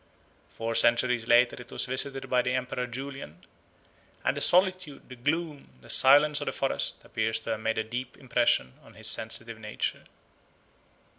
Four 0.49 0.73
centuries 0.73 1.27
later 1.27 1.55
it 1.61 1.71
was 1.71 1.85
visited 1.85 2.27
by 2.27 2.41
the 2.41 2.55
Emperor 2.55 2.87
Julian, 2.87 3.45
and 4.25 4.35
the 4.35 4.41
solitude, 4.41 5.07
the 5.09 5.15
gloom, 5.15 5.69
the 5.81 5.91
silence 5.91 6.41
of 6.41 6.47
the 6.47 6.51
forest 6.51 7.05
appear 7.05 7.31
to 7.33 7.51
have 7.51 7.59
made 7.59 7.77
a 7.77 7.83
deep 7.83 8.17
impression 8.17 8.73
on 8.83 8.95
his 8.95 9.05
sensitive 9.07 9.59
nature. 9.59 10.05